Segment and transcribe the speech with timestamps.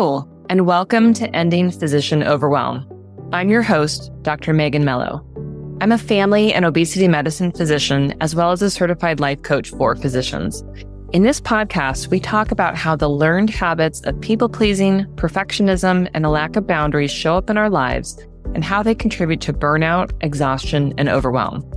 [0.00, 2.86] Hello, and welcome to Ending Physician Overwhelm.
[3.32, 4.52] I'm your host, Dr.
[4.52, 5.26] Megan Melo.
[5.80, 9.96] I'm a family and obesity medicine physician, as well as a certified life coach for
[9.96, 10.62] physicians.
[11.12, 16.24] In this podcast, we talk about how the learned habits of people pleasing, perfectionism, and
[16.24, 18.24] a lack of boundaries show up in our lives
[18.54, 21.68] and how they contribute to burnout, exhaustion, and overwhelm.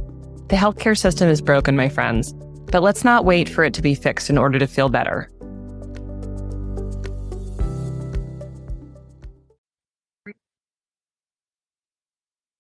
[0.49, 2.33] The healthcare system is broken, my friends,
[2.71, 5.30] but let's not wait for it to be fixed in order to feel better.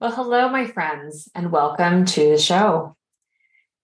[0.01, 2.97] Well, hello, my friends, and welcome to the show.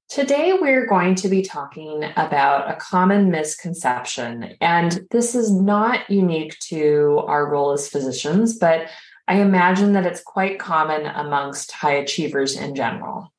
[0.10, 4.56] Today, we're going to be talking about a common misconception.
[4.60, 8.90] And this is not unique to our role as physicians, but
[9.28, 13.32] I imagine that it's quite common amongst high achievers in general.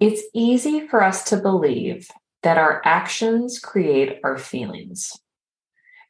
[0.00, 2.08] It's easy for us to believe
[2.42, 5.12] that our actions create our feelings.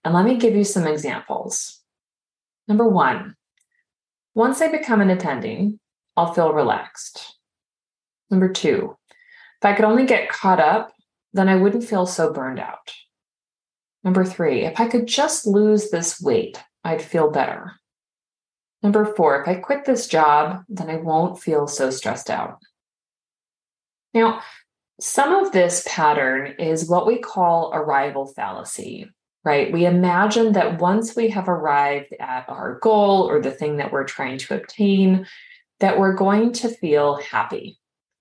[0.04, 1.80] And let me give you some examples.
[2.68, 3.34] Number one,
[4.36, 5.80] once I become an attending,
[6.14, 7.38] I'll feel relaxed.
[8.30, 10.92] Number two, if I could only get caught up,
[11.32, 12.92] then I wouldn't feel so burned out.
[14.04, 17.72] Number three, if I could just lose this weight, I'd feel better.
[18.82, 22.60] Number four, if I quit this job, then I won't feel so stressed out.
[24.12, 24.42] Now,
[25.00, 29.10] some of this pattern is what we call arrival fallacy,
[29.46, 29.72] right?
[29.72, 34.04] We imagine that once we have arrived at our goal or the thing that we're
[34.04, 35.24] trying to obtain,
[35.78, 37.78] that we're going to feel happy,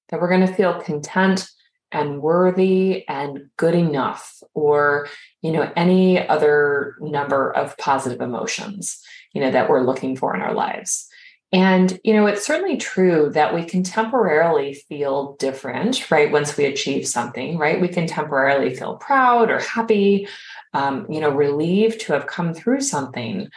[0.09, 1.49] that we're going to feel content
[1.91, 5.07] and worthy and good enough or
[5.41, 9.01] you know any other number of positive emotions
[9.33, 11.07] you know that we're looking for in our lives
[11.55, 16.65] and you know it's certainly true that we can temporarily feel different right once we
[16.65, 20.27] achieve something right we can temporarily feel proud or happy
[20.75, 23.49] um, you know, relieved to have come through something.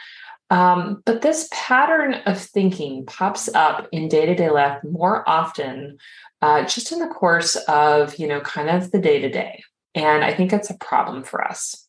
[0.49, 5.97] Um, but this pattern of thinking pops up in day to day life more often,
[6.41, 9.63] uh, just in the course of, you know, kind of the day to day.
[9.93, 11.88] And I think it's a problem for us.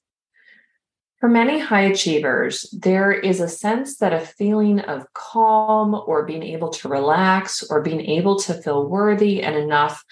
[1.20, 6.42] For many high achievers, there is a sense that a feeling of calm or being
[6.42, 10.03] able to relax or being able to feel worthy and enough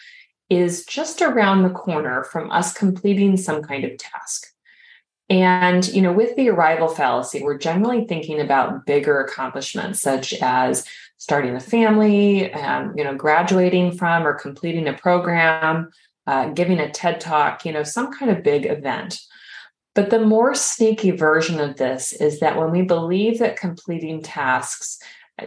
[0.51, 4.49] is just around the corner from us completing some kind of task.
[5.31, 10.87] And, you know, with the arrival fallacy, we're generally thinking about bigger accomplishments such as
[11.17, 15.91] starting a family, um, you know, graduating from or completing a program,
[16.27, 19.19] uh, giving a TED talk, you know, some kind of big event.
[19.95, 24.99] But the more sneaky version of this is that when we believe that completing tasks,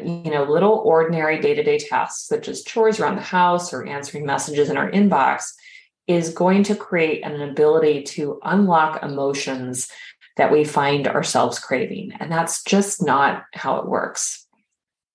[0.04, 3.86] you know, little ordinary day to day tasks such as chores around the house or
[3.86, 5.54] answering messages in our inbox,
[6.08, 9.90] is going to create an ability to unlock emotions
[10.38, 12.12] that we find ourselves craving.
[12.20, 14.48] And that's just not how it works.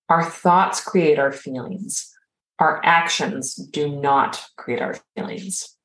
[0.09, 2.12] Our thoughts create our feelings.
[2.59, 5.76] Our actions do not create our feelings.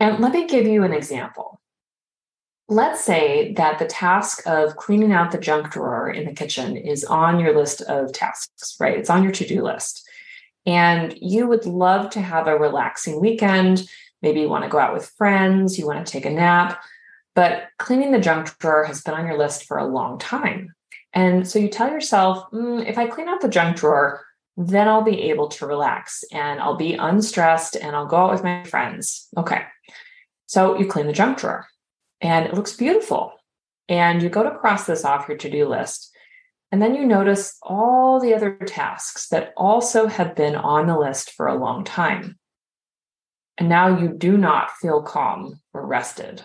[0.00, 1.60] And let me give you an example.
[2.68, 7.04] Let's say that the task of cleaning out the junk drawer in the kitchen is
[7.04, 8.98] on your list of tasks, right?
[8.98, 10.08] It's on your to do list.
[10.64, 13.86] And you would love to have a relaxing weekend
[14.24, 16.82] Maybe you want to go out with friends, you want to take a nap,
[17.34, 20.74] but cleaning the junk drawer has been on your list for a long time.
[21.12, 24.24] And so you tell yourself, mm, if I clean out the junk drawer,
[24.56, 28.42] then I'll be able to relax and I'll be unstressed and I'll go out with
[28.42, 29.28] my friends.
[29.36, 29.60] Okay.
[30.46, 31.66] So you clean the junk drawer
[32.20, 33.32] and it looks beautiful.
[33.88, 36.10] And you go to cross this off your to do list.
[36.72, 41.32] And then you notice all the other tasks that also have been on the list
[41.32, 42.38] for a long time.
[43.58, 46.42] And now you do not feel calm or rested.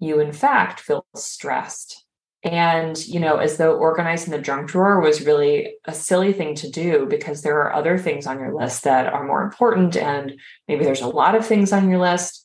[0.00, 2.04] You, in fact, feel stressed.
[2.42, 6.70] And, you know, as though organizing the junk drawer was really a silly thing to
[6.70, 9.96] do because there are other things on your list that are more important.
[9.96, 10.38] And
[10.68, 12.43] maybe there's a lot of things on your list.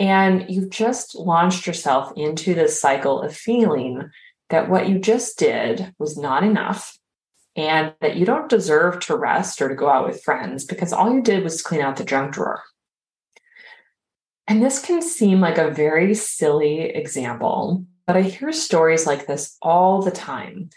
[0.00, 4.10] And you've just launched yourself into this cycle of feeling
[4.48, 6.98] that what you just did was not enough
[7.54, 11.12] and that you don't deserve to rest or to go out with friends because all
[11.12, 12.62] you did was clean out the junk drawer.
[14.48, 19.58] And this can seem like a very silly example, but I hear stories like this
[19.60, 20.70] all the time.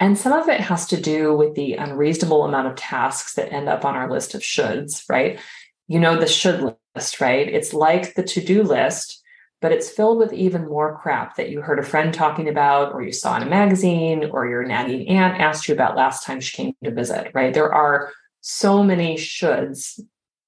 [0.00, 3.68] And some of it has to do with the unreasonable amount of tasks that end
[3.68, 5.40] up on our list of shoulds, right?
[5.88, 7.48] You know, the should list, right?
[7.48, 9.22] It's like the to do list,
[9.60, 13.02] but it's filled with even more crap that you heard a friend talking about, or
[13.02, 16.56] you saw in a magazine, or your nagging aunt asked you about last time she
[16.56, 17.54] came to visit, right?
[17.54, 20.00] There are so many shoulds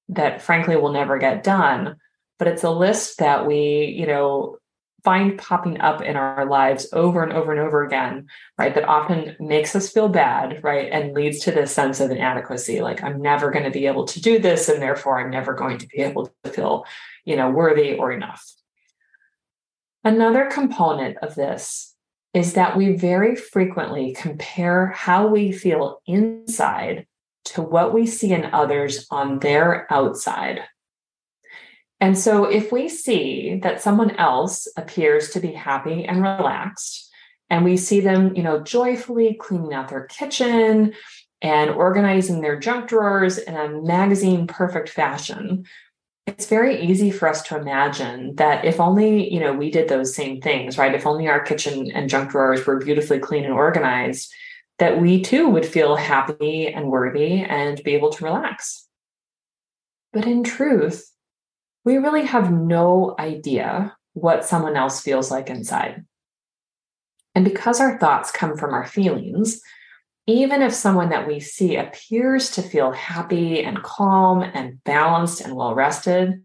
[0.09, 1.95] that frankly will never get done
[2.41, 4.57] but it's a list that we, you know,
[5.03, 8.27] find popping up in our lives over and over and over again,
[8.57, 8.73] right?
[8.73, 10.89] That often makes us feel bad, right?
[10.91, 12.81] And leads to this sense of inadequacy.
[12.81, 15.77] Like, I'm never going to be able to do this, and therefore I'm never going
[15.79, 16.85] to be able to feel,
[17.25, 18.45] you know, worthy or enough.
[20.03, 21.95] Another component of this
[22.33, 27.05] is that we very frequently compare how we feel inside
[27.43, 30.61] to what we see in others on their outside.
[32.01, 37.09] And so if we see that someone else appears to be happy and relaxed,
[37.51, 40.93] and we see them, you know, joyfully cleaning out their kitchen
[41.43, 45.65] and organizing their junk drawers in a magazine perfect fashion,
[46.25, 50.15] it's very easy for us to imagine that if only, you know, we did those
[50.15, 50.95] same things, right?
[50.95, 54.33] If only our kitchen and junk drawers were beautifully clean and organized,
[54.79, 58.87] that we too would feel happy and worthy and be able to relax.
[60.13, 61.10] But in truth,
[61.83, 66.05] we really have no idea what someone else feels like inside.
[67.33, 69.61] And because our thoughts come from our feelings,
[70.27, 75.55] even if someone that we see appears to feel happy and calm and balanced and
[75.55, 76.43] well rested,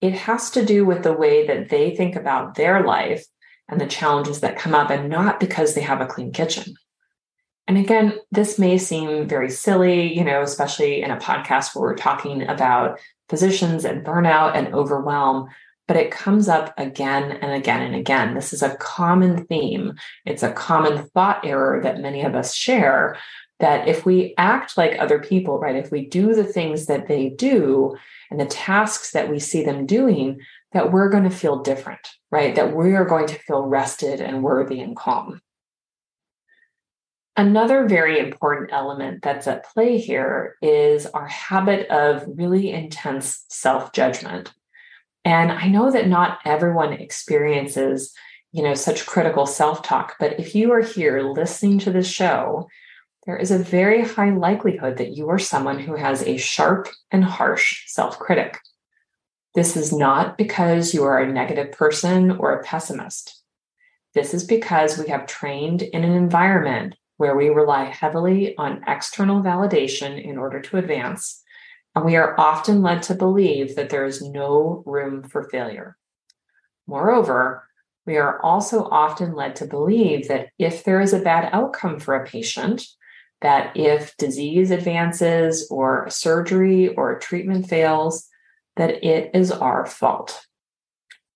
[0.00, 3.24] it has to do with the way that they think about their life
[3.68, 6.74] and the challenges that come up, and not because they have a clean kitchen.
[7.68, 11.96] And again, this may seem very silly, you know, especially in a podcast where we're
[11.96, 12.98] talking about
[13.28, 15.48] physicians and burnout and overwhelm,
[15.86, 18.32] but it comes up again and again and again.
[18.32, 19.94] This is a common theme.
[20.24, 23.18] It's a common thought error that many of us share
[23.60, 27.28] that if we act like other people, right, if we do the things that they
[27.28, 27.94] do
[28.30, 30.40] and the tasks that we see them doing,
[30.72, 32.54] that we're going to feel different, right?
[32.54, 35.42] That we are going to feel rested and worthy and calm.
[37.38, 43.92] Another very important element that's at play here is our habit of really intense self
[43.92, 44.52] judgment.
[45.24, 48.12] And I know that not everyone experiences,
[48.50, 52.66] you know, such critical self talk, but if you are here listening to this show,
[53.24, 57.22] there is a very high likelihood that you are someone who has a sharp and
[57.24, 58.58] harsh self critic.
[59.54, 63.44] This is not because you are a negative person or a pessimist.
[64.12, 69.42] This is because we have trained in an environment where we rely heavily on external
[69.42, 71.42] validation in order to advance,
[71.94, 75.96] and we are often led to believe that there is no room for failure.
[76.86, 77.64] Moreover,
[78.06, 82.14] we are also often led to believe that if there is a bad outcome for
[82.14, 82.86] a patient,
[83.40, 88.28] that if disease advances or surgery or treatment fails,
[88.76, 90.46] that it is our fault.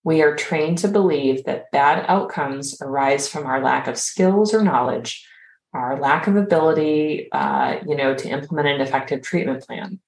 [0.05, 4.63] We are trained to believe that bad outcomes arise from our lack of skills or
[4.63, 5.27] knowledge
[5.73, 10.01] our lack of ability, uh, you know, to implement an effective treatment plan.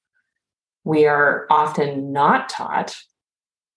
[0.84, 2.96] We are often not taught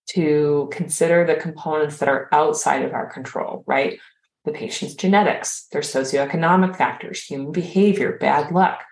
[0.09, 3.99] to consider the components that are outside of our control, right?
[4.45, 8.83] The patient's genetics, their socioeconomic factors, human behavior, bad luck.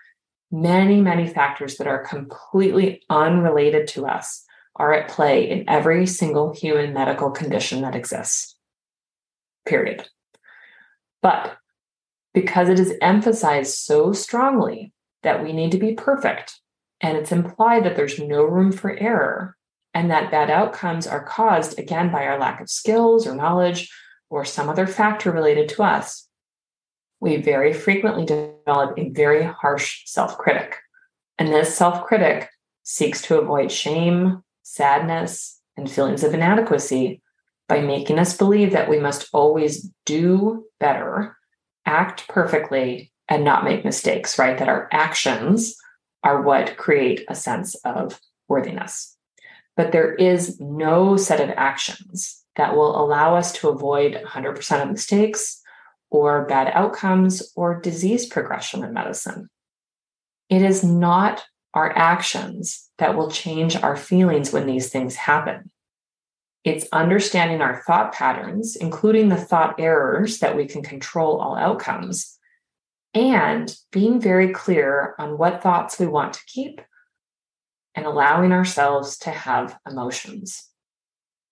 [0.50, 4.44] Many, many factors that are completely unrelated to us
[4.76, 8.56] are at play in every single human medical condition that exists.
[9.66, 10.08] Period.
[11.22, 11.56] But
[12.36, 14.92] because it is emphasized so strongly
[15.22, 16.60] that we need to be perfect.
[17.00, 19.56] And it's implied that there's no room for error
[19.94, 23.90] and that bad outcomes are caused again by our lack of skills or knowledge
[24.28, 26.28] or some other factor related to us.
[27.20, 30.76] We very frequently develop a very harsh self critic.
[31.38, 32.50] And this self critic
[32.82, 37.22] seeks to avoid shame, sadness, and feelings of inadequacy
[37.66, 41.34] by making us believe that we must always do better
[41.86, 44.58] act perfectly and not make mistakes, right?
[44.58, 45.76] That our actions
[46.22, 49.16] are what create a sense of worthiness.
[49.76, 54.90] But there is no set of actions that will allow us to avoid 100% of
[54.90, 55.60] mistakes
[56.10, 59.48] or bad outcomes or disease progression in medicine.
[60.48, 65.70] It is not our actions that will change our feelings when these things happen.
[66.66, 72.36] It's understanding our thought patterns, including the thought errors that we can control all outcomes,
[73.14, 76.80] and being very clear on what thoughts we want to keep
[77.94, 80.68] and allowing ourselves to have emotions.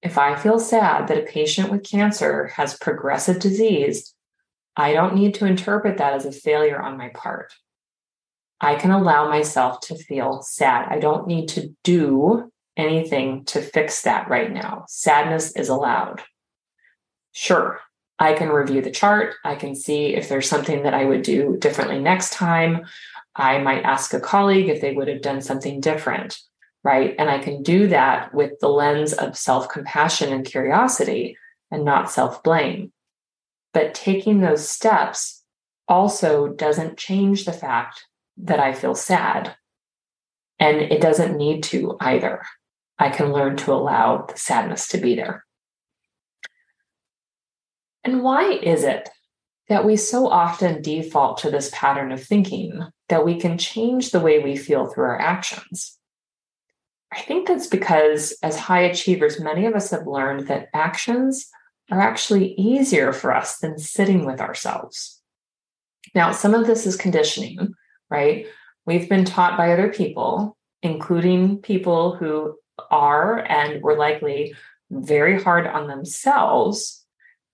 [0.03, 4.13] If I feel sad that a patient with cancer has progressive disease,
[4.77, 7.55] I don't need to interpret that as a failure on my part.
[8.61, 10.89] I can allow myself to feel sad.
[10.91, 14.85] I don't need to do anything to fix that right now.
[14.89, 16.23] Sadness is allowed.
[17.33, 17.81] Sure,
[18.19, 19.35] I can review the chart.
[19.45, 22.87] I can see if there's something that I would do differently next time.
[23.35, 26.39] I might ask a colleague if they would have done something different,
[26.85, 27.15] right?
[27.19, 31.37] And I can do that with the lens of self compassion and curiosity
[31.71, 32.93] and not self blame.
[33.73, 35.43] But taking those steps
[35.89, 39.57] also doesn't change the fact that I feel sad.
[40.61, 42.43] And it doesn't need to either.
[42.99, 45.45] I can learn to allow the sadness to be there.
[48.05, 49.09] And why is it
[49.69, 54.21] that we so often default to this pattern of thinking that we can change the
[54.21, 55.99] way we feel through our actions?
[57.13, 61.49] I think that's because, as high achievers, many of us have learned that actions
[61.91, 65.21] are actually easier for us than sitting with ourselves.
[66.15, 67.75] Now, some of this is conditioning,
[68.11, 68.47] right?
[68.87, 72.57] We've been taught by other people, including people who
[72.91, 74.55] are and were likely
[74.91, 77.05] very hard on themselves.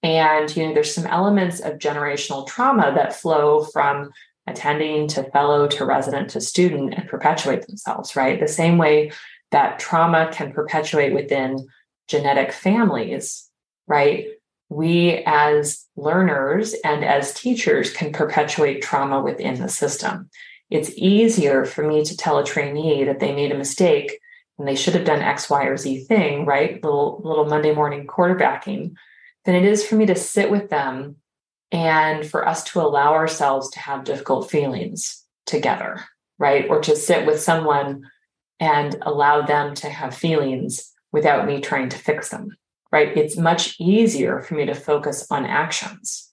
[0.02, 4.10] And, you know, there's some elements of generational trauma that flow from
[4.46, 8.40] attending to fellow to resident to student and perpetuate themselves, right?
[8.40, 9.12] The same way
[9.50, 11.66] that trauma can perpetuate within
[12.08, 13.48] genetic families,
[13.86, 14.28] right?
[14.68, 20.30] We as learners and as teachers can perpetuate trauma within the system.
[20.70, 24.19] It's easier for me to tell a trainee that they made a mistake
[24.60, 26.74] and they should have done X, Y, or Z thing, right?
[26.84, 28.92] Little little Monday morning quarterbacking,
[29.46, 31.16] than it is for me to sit with them
[31.72, 36.04] and for us to allow ourselves to have difficult feelings together,
[36.38, 36.68] right?
[36.68, 38.02] Or to sit with someone
[38.58, 42.50] and allow them to have feelings without me trying to fix them,
[42.92, 43.16] right?
[43.16, 46.30] It's much easier for me to focus on actions.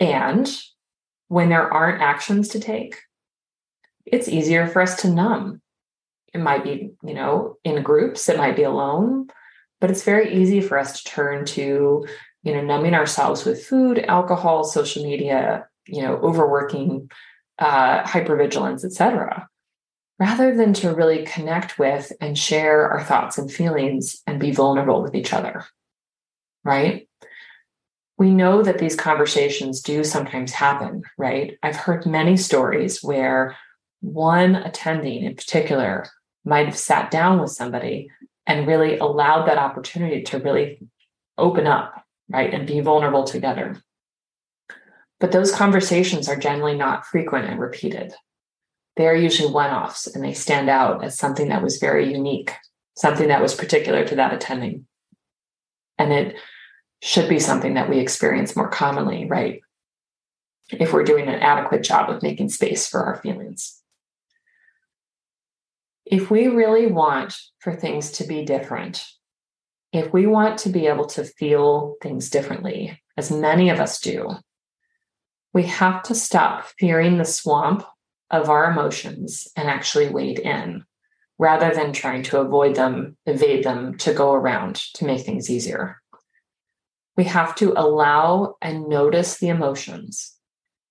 [0.00, 0.50] And
[1.28, 2.96] when there aren't actions to take,
[4.06, 5.60] it's easier for us to numb.
[6.36, 9.28] It might be, you know, in groups, it might be alone,
[9.80, 12.06] but it's very easy for us to turn to,
[12.42, 17.10] you know, numbing ourselves with food, alcohol, social media, you know, overworking,
[17.58, 19.48] uh, hypervigilance, etc
[20.18, 25.02] rather than to really connect with and share our thoughts and feelings and be vulnerable
[25.02, 25.64] with each other.
[26.64, 27.08] Right?
[28.18, 31.58] We know that these conversations do sometimes happen, right?
[31.62, 33.56] I've heard many stories where
[34.00, 36.06] one attending in particular
[36.46, 38.10] might have sat down with somebody
[38.46, 40.80] and really allowed that opportunity to really
[41.36, 42.54] open up, right?
[42.54, 43.82] And be vulnerable together.
[45.20, 48.14] But those conversations are generally not frequent and repeated
[48.96, 52.52] they're usually one offs and they stand out as something that was very unique,
[52.96, 54.86] something that was particular to that attending.
[55.98, 56.36] And it
[57.02, 59.60] should be something that we experience more commonly, right?
[60.70, 63.80] If we're doing an adequate job of making space for our feelings.
[66.06, 69.04] If we really want for things to be different,
[69.92, 74.36] if we want to be able to feel things differently, as many of us do,
[75.52, 77.84] we have to stop fearing the swamp
[78.30, 80.84] of our emotions and actually wade in
[81.40, 86.00] rather than trying to avoid them, evade them, to go around to make things easier.
[87.16, 90.35] We have to allow and notice the emotions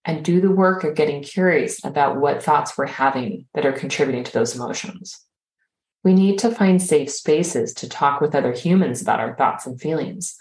[0.06, 4.24] and do the work of getting curious about what thoughts we're having that are contributing
[4.24, 5.20] to those emotions.
[6.04, 9.82] We need to find safe spaces to talk with other humans about our thoughts and
[9.82, 10.38] feelings,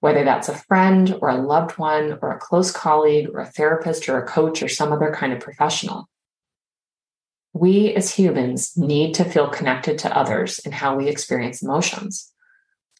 [0.00, 4.08] whether that's a friend or a loved one or a close colleague or a therapist
[4.08, 6.08] or a coach or some other kind of professional
[7.52, 12.32] we as humans need to feel connected to others in how we experience emotions.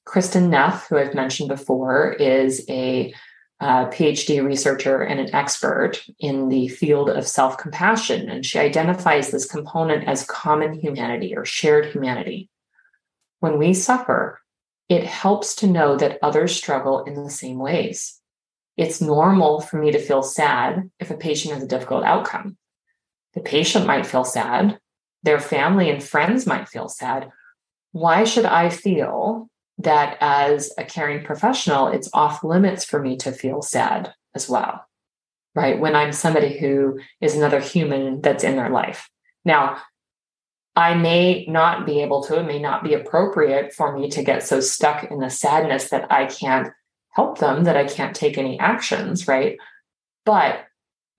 [0.07, 3.15] Kristin Neff, who I've mentioned before, is a
[3.63, 8.29] uh, PhD researcher and an expert in the field of self compassion.
[8.29, 12.51] And she identifies this component as common humanity or shared humanity.
[13.39, 14.41] When we suffer,
[14.89, 18.21] it helps to know that others struggle in the same ways.
[18.77, 22.57] It's normal for me to feel sad if a patient has a difficult outcome.
[23.35, 24.81] The patient might feel sad.
[25.23, 27.31] Their family and friends might feel sad.
[27.93, 29.49] Why should I feel
[29.85, 34.87] that as a caring professional, it's off limits for me to feel sad as well?
[35.55, 35.79] Right.
[35.79, 39.11] When I'm somebody who is another human that's in their life.
[39.45, 39.79] Now,
[40.75, 44.43] I may not be able to, it may not be appropriate for me to get
[44.43, 46.73] so stuck in the sadness that I can't
[47.11, 49.59] help them, that I can't take any actions, right?
[50.25, 50.65] But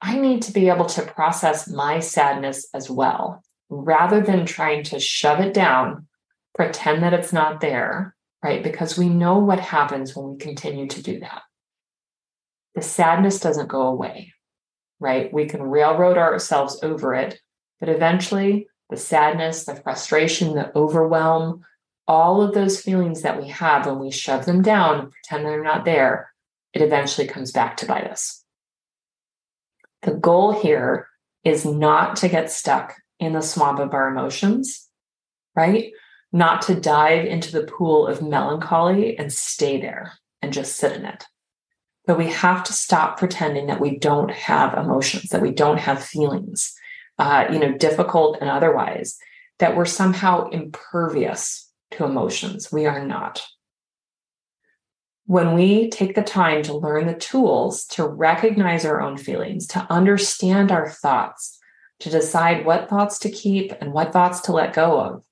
[0.01, 4.99] I need to be able to process my sadness as well, rather than trying to
[4.99, 6.07] shove it down,
[6.55, 8.61] pretend that it's not there, right?
[8.61, 11.43] Because we know what happens when we continue to do that.
[12.75, 14.33] The sadness doesn't go away,
[14.99, 15.31] right?
[15.31, 17.39] We can railroad ourselves over it,
[17.79, 21.61] but eventually the sadness, the frustration, the overwhelm,
[22.05, 25.85] all of those feelings that we have when we shove them down pretend they're not
[25.85, 26.33] there,
[26.73, 28.43] it eventually comes back to bite us.
[30.01, 31.07] The goal here
[31.45, 34.89] is not to get stuck in the swamp of our emotions,
[35.55, 35.93] right?
[36.33, 41.05] Not to dive into the pool of melancholy and stay there and just sit in
[41.05, 41.23] it.
[42.07, 46.03] But we have to stop pretending that we don't have emotions, that we don't have
[46.03, 46.73] feelings,
[47.19, 49.17] uh, you know, difficult and otherwise,
[49.59, 52.71] that we're somehow impervious to emotions.
[52.71, 53.45] We are not.
[55.25, 59.87] When we take the time to learn the tools to recognize our own feelings, to
[59.89, 61.59] understand our thoughts,
[61.99, 65.23] to decide what thoughts to keep and what thoughts to let go of,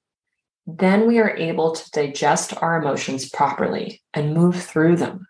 [0.77, 5.27] then we are able to digest our emotions properly and move through them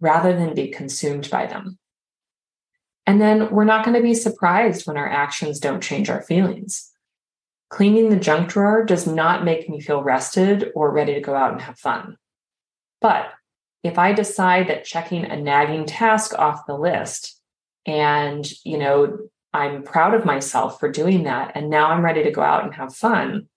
[0.00, 1.78] rather than be consumed by them.
[3.06, 6.90] And then we're not going to be surprised when our actions don't change our feelings.
[7.68, 11.52] Cleaning the junk drawer does not make me feel rested or ready to go out
[11.52, 12.16] and have fun.
[13.00, 13.30] But
[13.82, 17.40] if I decide that checking a nagging task off the list
[17.86, 19.18] and, you know,
[19.52, 22.74] I'm proud of myself for doing that and now I'm ready to go out and
[22.74, 23.48] have fun,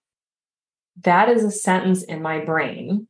[1.02, 3.08] that is a sentence in my brain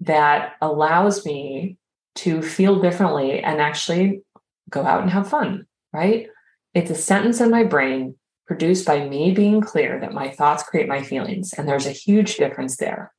[0.00, 1.76] that allows me
[2.16, 4.22] to feel differently and actually
[4.68, 6.28] go out and have fun, right?
[6.74, 10.88] It's a sentence in my brain produced by me being clear that my thoughts create
[10.88, 11.52] my feelings.
[11.52, 13.12] And there's a huge difference there.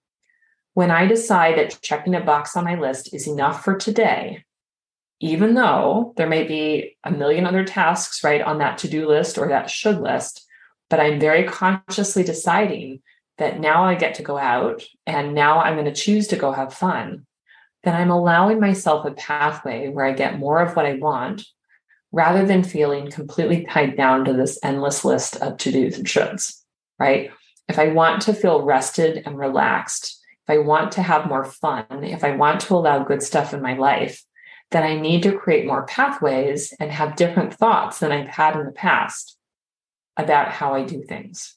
[0.74, 4.46] When I decide that checking a box on my list is enough for today,
[5.20, 9.48] even though there may be a million other tasks right on that to-do list or
[9.50, 10.46] that should list,
[10.90, 13.02] but I'm very consciously deciding
[13.42, 16.52] that now I get to go out and now I'm going to choose to go
[16.52, 17.26] have fun,
[17.84, 21.44] then I'm allowing myself a pathway where I get more of what I want
[22.12, 26.62] rather than feeling completely tied down to this endless list of to dos and shoulds,
[27.00, 27.32] right?
[27.68, 32.04] If I want to feel rested and relaxed, if I want to have more fun,
[32.04, 34.24] if I want to allow good stuff in my life,
[34.70, 38.68] then I need to create more pathways and have different thoughts than I've had in
[38.68, 39.36] the past
[40.16, 41.56] about how I do things,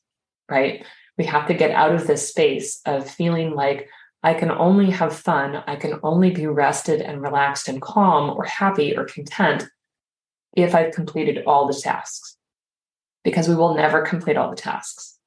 [0.50, 0.82] right?
[1.18, 3.88] We have to get out of this space of feeling like
[4.22, 8.44] I can only have fun, I can only be rested and relaxed and calm or
[8.44, 9.64] happy or content
[10.56, 12.36] if I've completed all the tasks,
[13.22, 15.18] because we will never complete all the tasks.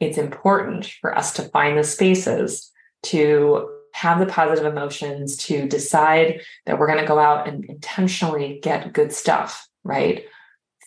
[0.00, 2.72] It's important for us to find the spaces
[3.04, 8.58] to have the positive emotions, to decide that we're going to go out and intentionally
[8.62, 10.24] get good stuff, right?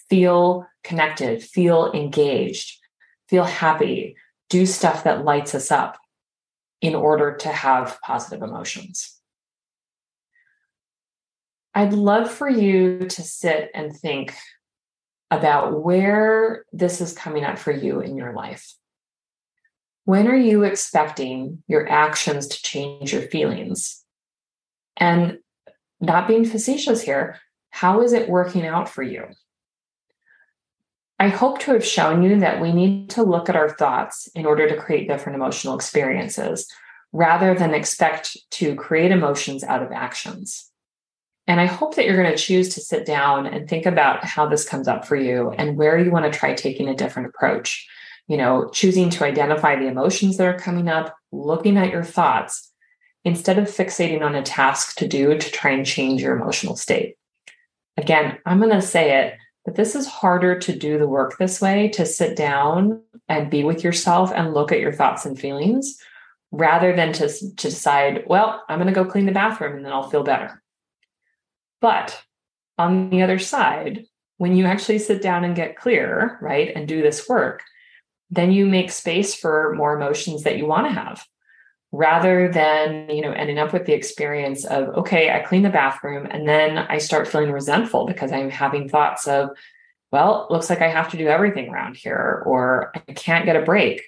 [0.10, 2.80] Feel connected, feel engaged,
[3.34, 4.16] feel happy,
[4.48, 5.98] do stuff that lights us up
[6.82, 9.20] in order to have positive emotions.
[11.74, 14.36] I'd love for you to sit and think
[15.32, 18.76] about where this is coming up for you in your life.
[20.06, 24.04] When are you expecting your actions to change your feelings?
[24.96, 25.40] And
[26.00, 27.40] not being facetious here,
[27.72, 29.26] how is it working out for you?
[31.20, 34.46] I hope to have shown you that we need to look at our thoughts in
[34.46, 36.68] order to create different emotional experiences
[37.12, 40.70] rather than expect to create emotions out of actions.
[41.46, 44.48] And I hope that you're going to choose to sit down and think about how
[44.48, 47.88] this comes up for you and where you want to try taking a different approach.
[48.28, 52.72] You know, choosing to identify the emotions that are coming up, looking at your thoughts
[53.26, 57.18] instead of fixating on a task to do to try and change your emotional state.
[57.98, 59.34] Again, I'm going to say it
[59.66, 63.64] but this is harder to do the work this way, to sit down and be
[63.64, 65.98] with yourself and look at your thoughts and feelings
[66.52, 69.94] rather than to, to decide, well, I'm going to go clean the bathroom and then
[69.94, 70.62] I'll feel better.
[71.82, 72.22] But
[72.78, 74.06] on the other side,
[74.38, 77.64] when you actually sit down and get clear, right, and do this work,
[78.30, 81.26] then you make space for more emotions that you want to have
[81.94, 86.28] rather than you know ending up with the experience of okay i clean the bathroom
[86.30, 89.50] and then i start feeling resentful because i'm having thoughts of
[90.12, 93.62] well looks like i have to do everything around here or i can't get a
[93.62, 94.02] break.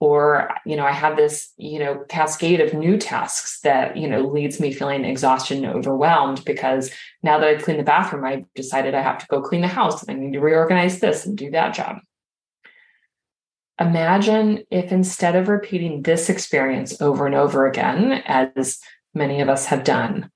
[0.00, 4.20] Or you know i have this you know cascade of new tasks that you know
[4.20, 6.92] leads me feeling exhausted and overwhelmed because
[7.24, 10.04] now that i clean the bathroom i decided i have to go clean the house
[10.04, 11.98] and i need to reorganize this and do that job
[13.80, 18.80] Imagine if instead of repeating this experience over and over again, as
[19.14, 20.30] many of us have done,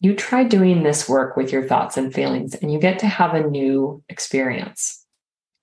[0.00, 3.34] you try doing this work with your thoughts and feelings and you get to have
[3.34, 5.04] a new experience.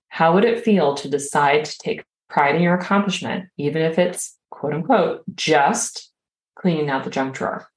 [0.08, 4.36] How would it feel to decide to take pride in your accomplishment, even if it's
[4.50, 6.10] quote unquote just
[6.54, 7.68] cleaning out the junk drawer?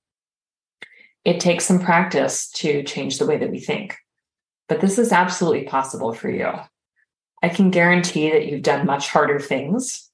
[1.26, 3.98] It takes some practice to change the way that we think,
[4.70, 6.50] but this is absolutely possible for you.
[7.42, 10.10] I can guarantee that you've done much harder things.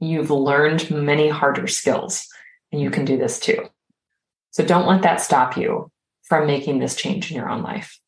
[0.00, 2.26] You've learned many harder skills,
[2.70, 3.68] and you can do this too.
[4.50, 5.90] So don't let that stop you
[6.22, 7.98] from making this change in your own life.